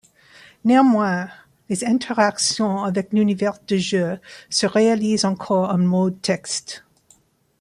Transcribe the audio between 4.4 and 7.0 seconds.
se réalisent encore en mode texte.